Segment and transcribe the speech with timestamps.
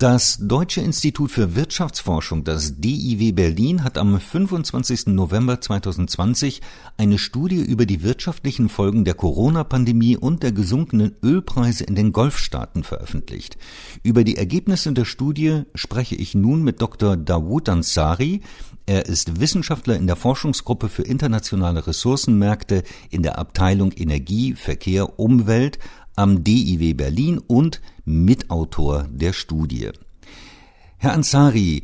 [0.00, 5.08] Das Deutsche Institut für Wirtschaftsforschung, das DIW Berlin, hat am 25.
[5.08, 6.62] November 2020
[6.96, 12.84] eine Studie über die wirtschaftlichen Folgen der Corona-Pandemie und der gesunkenen Ölpreise in den Golfstaaten
[12.84, 13.58] veröffentlicht.
[14.04, 17.16] Über die Ergebnisse der Studie spreche ich nun mit Dr.
[17.16, 18.42] Dawood Ansari.
[18.86, 25.80] Er ist Wissenschaftler in der Forschungsgruppe für internationale Ressourcenmärkte in der Abteilung Energie, Verkehr, Umwelt
[26.18, 29.90] am DIW Berlin und Mitautor der Studie.
[30.98, 31.82] Herr Ansari,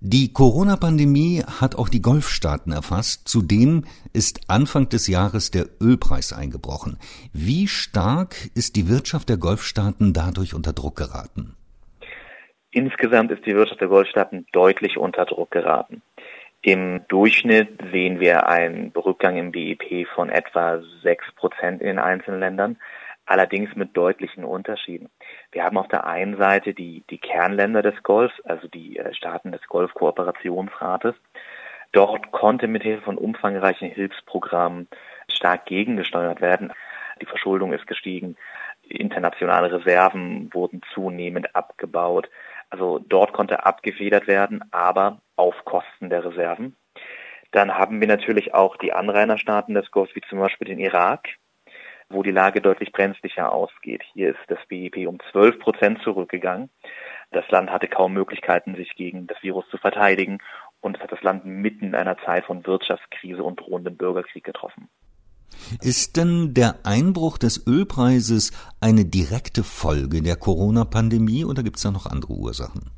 [0.00, 3.28] die Corona-Pandemie hat auch die Golfstaaten erfasst.
[3.28, 6.98] Zudem ist Anfang des Jahres der Ölpreis eingebrochen.
[7.32, 11.54] Wie stark ist die Wirtschaft der Golfstaaten dadurch unter Druck geraten?
[12.72, 16.02] Insgesamt ist die Wirtschaft der Golfstaaten deutlich unter Druck geraten.
[16.60, 22.40] Im Durchschnitt sehen wir einen Rückgang im BIP von etwa sechs Prozent in den einzelnen
[22.40, 22.76] Ländern
[23.26, 25.10] allerdings mit deutlichen Unterschieden.
[25.52, 29.52] Wir haben auf der einen Seite die, die Kernländer des Golfs, also die äh, Staaten
[29.52, 31.14] des Golfkooperationsrates.
[31.92, 34.88] Dort konnte mithilfe von umfangreichen Hilfsprogrammen
[35.30, 36.72] stark gegengesteuert werden.
[37.20, 38.36] Die Verschuldung ist gestiegen,
[38.88, 42.28] internationale Reserven wurden zunehmend abgebaut.
[42.70, 46.76] Also dort konnte abgefedert werden, aber auf Kosten der Reserven.
[47.52, 51.28] Dann haben wir natürlich auch die Anrainerstaaten des Golfs, wie zum Beispiel den Irak,
[52.08, 54.02] wo die Lage deutlich brenzlicher ausgeht.
[54.12, 56.70] Hier ist das BIP um 12 Prozent zurückgegangen.
[57.32, 60.38] Das Land hatte kaum Möglichkeiten, sich gegen das Virus zu verteidigen
[60.80, 64.88] und es hat das Land mitten in einer Zeit von Wirtschaftskrise und drohendem Bürgerkrieg getroffen.
[65.80, 71.90] Ist denn der Einbruch des Ölpreises eine direkte Folge der Corona-Pandemie oder gibt es da
[71.90, 72.90] noch andere Ursachen?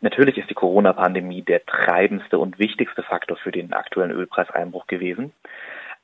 [0.00, 5.32] Natürlich ist die Corona-Pandemie der treibendste und wichtigste Faktor für den aktuellen Ölpreiseinbruch gewesen.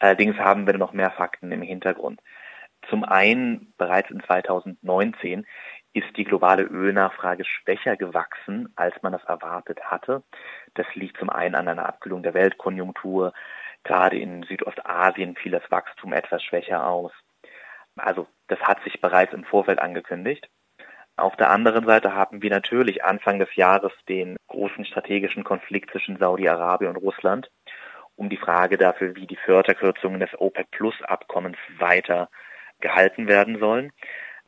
[0.02, 2.20] Allerdings haben wir noch mehr Fakten im Hintergrund.
[2.90, 5.46] Zum einen, bereits in 2019
[5.92, 10.24] ist die globale Ölnachfrage schwächer gewachsen, als man das erwartet hatte.
[10.74, 13.32] Das liegt zum einen an einer Abkühlung der Weltkonjunktur.
[13.84, 17.12] Gerade in Südostasien fiel das Wachstum etwas schwächer aus.
[17.94, 20.48] Also das hat sich bereits im Vorfeld angekündigt.
[21.14, 26.16] Auf der anderen Seite haben wir natürlich Anfang des Jahres den großen strategischen Konflikt zwischen
[26.16, 27.48] Saudi-Arabien und Russland
[28.16, 32.28] um die Frage dafür, wie die Förderkürzungen des OPEC-Plus-Abkommens weiter
[32.80, 33.92] gehalten werden sollen.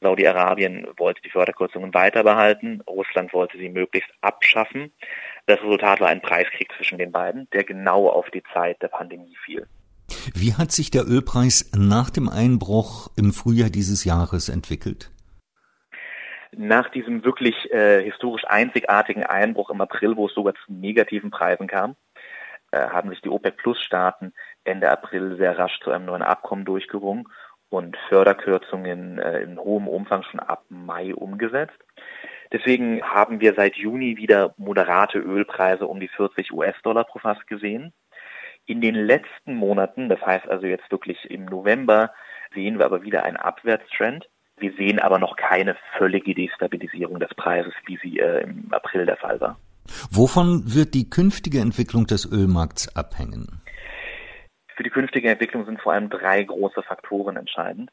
[0.00, 4.92] Saudi-Arabien wollte die Förderkürzungen weiter behalten, Russland wollte sie möglichst abschaffen.
[5.46, 9.36] Das Resultat war ein Preiskrieg zwischen den beiden, der genau auf die Zeit der Pandemie
[9.44, 9.66] fiel.
[10.34, 15.10] Wie hat sich der Ölpreis nach dem Einbruch im Frühjahr dieses Jahres entwickelt?
[16.56, 21.66] Nach diesem wirklich äh, historisch einzigartigen Einbruch im April, wo es sogar zu negativen Preisen
[21.66, 21.96] kam,
[22.74, 24.32] haben sich die OPEC-Plus-Staaten
[24.64, 27.28] Ende April sehr rasch zu einem neuen Abkommen durchgerungen
[27.68, 31.78] und Förderkürzungen äh, in hohem Umfang schon ab Mai umgesetzt.
[32.52, 37.92] Deswegen haben wir seit Juni wieder moderate Ölpreise um die 40 US-Dollar pro Fass gesehen.
[38.66, 42.12] In den letzten Monaten, das heißt also jetzt wirklich im November,
[42.54, 44.28] sehen wir aber wieder einen Abwärtstrend.
[44.56, 49.16] Wir sehen aber noch keine völlige Destabilisierung des Preises, wie sie äh, im April der
[49.16, 49.58] Fall war.
[50.10, 53.62] Wovon wird die künftige Entwicklung des Ölmarkts abhängen?
[54.76, 57.90] Für die künftige Entwicklung sind vor allem drei große Faktoren entscheidend.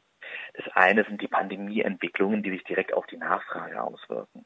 [0.54, 4.44] Das eine sind die Pandemieentwicklungen, die sich direkt auf die Nachfrage auswirken.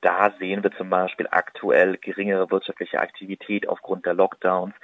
[0.00, 4.74] Da sehen wir zum Beispiel aktuell geringere wirtschaftliche Aktivität aufgrund der Lockdowns.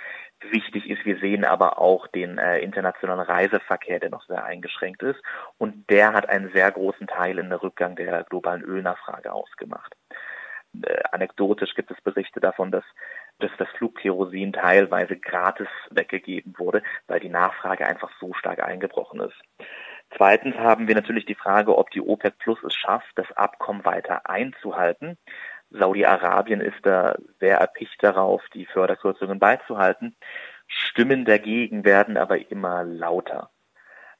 [0.51, 5.21] Wichtig ist, wir sehen aber auch den äh, internationalen Reiseverkehr, der noch sehr eingeschränkt ist.
[5.59, 9.95] Und der hat einen sehr großen Teil in der Rückgang der globalen Ölnachfrage ausgemacht.
[10.81, 12.84] Äh, anekdotisch gibt es Berichte davon, dass,
[13.38, 19.41] dass das Flugkerosin teilweise gratis weggegeben wurde, weil die Nachfrage einfach so stark eingebrochen ist.
[20.16, 24.28] Zweitens haben wir natürlich die Frage, ob die OPEC Plus es schafft, das Abkommen weiter
[24.28, 25.16] einzuhalten.
[25.71, 30.16] Saudi-Arabien ist da sehr erpicht darauf, die Förderkürzungen beizuhalten.
[30.66, 33.50] Stimmen dagegen werden aber immer lauter.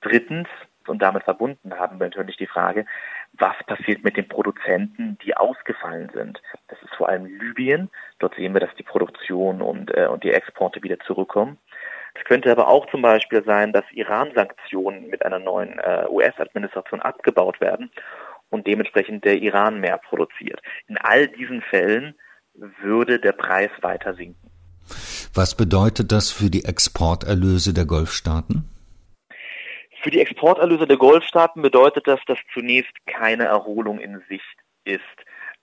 [0.01, 0.49] Drittens,
[0.87, 2.87] und damit verbunden haben wir natürlich die Frage,
[3.35, 6.41] was passiert mit den Produzenten, die ausgefallen sind.
[6.69, 7.91] Das ist vor allem Libyen.
[8.19, 11.59] Dort sehen wir, dass die Produktion und, äh, und die Exporte wieder zurückkommen.
[12.15, 17.61] Es könnte aber auch zum Beispiel sein, dass Iran-Sanktionen mit einer neuen äh, US-Administration abgebaut
[17.61, 17.91] werden
[18.51, 20.61] und dementsprechend der Iran mehr produziert.
[20.89, 22.15] In all diesen Fällen
[22.55, 24.51] würde der Preis weiter sinken.
[25.33, 28.69] Was bedeutet das für die Exporterlöse der Golfstaaten?
[30.03, 35.01] Für die Exporterlöse der Golfstaaten bedeutet das, dass zunächst keine Erholung in Sicht ist.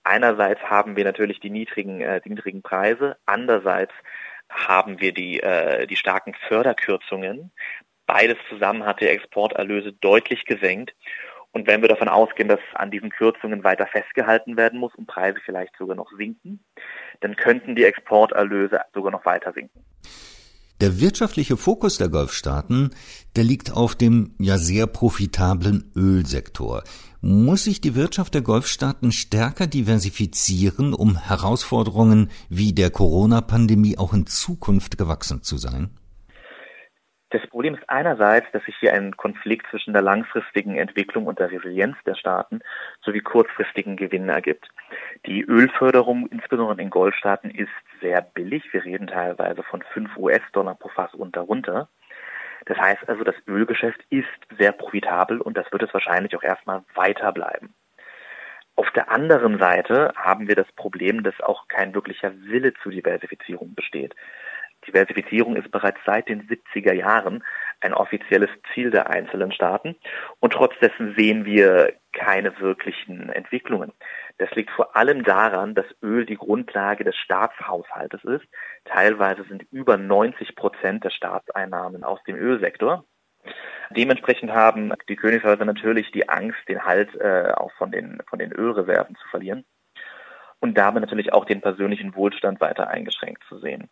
[0.02, 3.92] Einerseits haben wir natürlich die niedrigen, äh, die niedrigen Preise, andererseits
[4.48, 7.52] haben wir die, äh, die starken Förderkürzungen.
[8.06, 10.94] Beides zusammen hat die Exporterlöse deutlich gesenkt.
[11.52, 15.38] Und wenn wir davon ausgehen, dass an diesen Kürzungen weiter festgehalten werden muss und Preise
[15.44, 16.64] vielleicht sogar noch sinken,
[17.20, 19.84] dann könnten die Exporterlöse sogar noch weiter sinken.
[20.80, 22.90] Der wirtschaftliche Fokus der Golfstaaten,
[23.36, 26.84] der liegt auf dem ja sehr profitablen Ölsektor.
[27.20, 34.26] Muss sich die Wirtschaft der Golfstaaten stärker diversifizieren, um Herausforderungen wie der Corona-Pandemie auch in
[34.26, 35.90] Zukunft gewachsen zu sein?
[37.30, 41.50] Das Problem ist einerseits, dass sich hier ein Konflikt zwischen der langfristigen Entwicklung und der
[41.52, 42.60] Resilienz der Staaten
[43.02, 44.68] sowie kurzfristigen Gewinnen ergibt.
[45.26, 48.64] Die Ölförderung, insbesondere in Goldstaaten, ist sehr billig.
[48.72, 51.88] Wir reden teilweise von 5 US-Dollar pro Fass und darunter.
[52.66, 54.26] Das heißt also, das Ölgeschäft ist
[54.58, 57.72] sehr profitabel und das wird es wahrscheinlich auch erstmal weiter bleiben.
[58.74, 63.74] Auf der anderen Seite haben wir das Problem, dass auch kein wirklicher Wille zur Diversifizierung
[63.74, 64.14] besteht.
[64.86, 67.44] Diversifizierung ist bereits seit den 70er Jahren
[67.80, 69.96] ein offizielles Ziel der einzelnen Staaten
[70.38, 73.92] und trotz dessen sehen wir keine wirklichen Entwicklungen.
[74.38, 78.44] Das liegt vor allem daran, dass Öl die Grundlage des Staatshaushaltes ist.
[78.84, 83.04] Teilweise sind über 90 Prozent der Staatseinnahmen aus dem Ölsektor.
[83.90, 88.52] Dementsprechend haben die Königshäuser natürlich die Angst, den Halt äh, auch von den, von den
[88.52, 89.64] Ölreserven zu verlieren
[90.60, 93.88] und damit natürlich auch den persönlichen Wohlstand weiter eingeschränkt zu sehen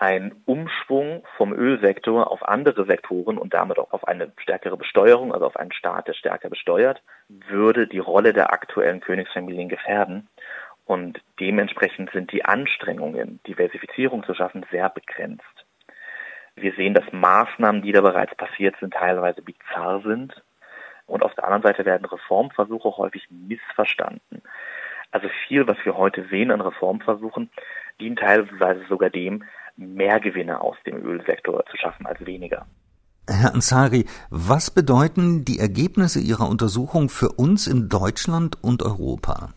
[0.00, 5.44] ein Umschwung vom Ölsektor auf andere Sektoren und damit auch auf eine stärkere Besteuerung, also
[5.44, 10.26] auf einen Staat, der stärker besteuert, würde die Rolle der aktuellen Königsfamilien gefährden.
[10.86, 15.44] Und dementsprechend sind die Anstrengungen, Diversifizierung zu schaffen, sehr begrenzt.
[16.56, 20.42] Wir sehen, dass Maßnahmen, die da bereits passiert sind, teilweise bizarr sind.
[21.06, 24.40] Und auf der anderen Seite werden Reformversuche häufig missverstanden.
[25.12, 27.50] Also viel, was wir heute sehen an Reformversuchen,
[28.00, 29.44] dient teilweise sogar dem,
[29.76, 32.66] mehr Gewinne aus dem Ölsektor zu schaffen als weniger.
[33.28, 39.50] Herr Ansari, was bedeuten die Ergebnisse Ihrer Untersuchung für uns in Deutschland und Europa?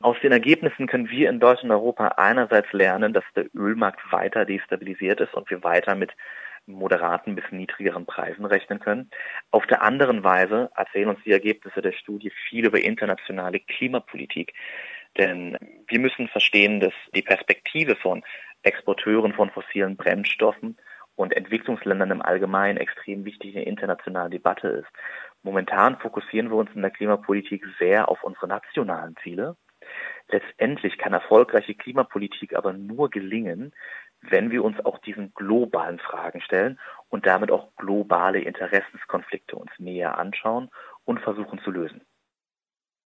[0.00, 4.44] Aus den Ergebnissen können wir in Deutschland und Europa einerseits lernen, dass der Ölmarkt weiter
[4.44, 6.10] destabilisiert ist und wir weiter mit
[6.66, 9.10] moderaten bis niedrigeren Preisen rechnen können.
[9.50, 14.54] Auf der anderen Weise erzählen uns die Ergebnisse der Studie viel über internationale Klimapolitik.
[15.18, 15.58] Denn
[15.88, 18.22] wir müssen verstehen, dass die Perspektive von
[18.62, 20.76] Exporteuren von fossilen Brennstoffen
[21.16, 24.88] und Entwicklungsländern im Allgemeinen extrem wichtig in der internationalen Debatte ist.
[25.42, 29.56] Momentan fokussieren wir uns in der Klimapolitik sehr auf unsere nationalen Ziele.
[30.28, 33.72] Letztendlich kann erfolgreiche Klimapolitik aber nur gelingen,
[34.22, 36.78] wenn wir uns auch diesen globalen Fragen stellen
[37.08, 40.70] und damit auch globale Interessenskonflikte uns näher anschauen
[41.04, 42.02] und versuchen zu lösen.